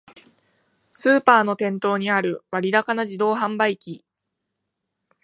[0.93, 4.03] スーパーの店頭にある割高な自動販売機